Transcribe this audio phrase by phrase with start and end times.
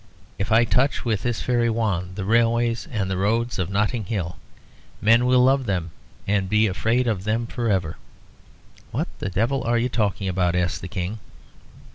[0.39, 4.35] If I touch, with this fairy wand, the railways and the roads of Notting Hill,
[4.99, 5.91] men will love them,
[6.27, 7.97] and be afraid of them for ever."
[8.89, 11.19] "What the devil are you talking about?" asked the King.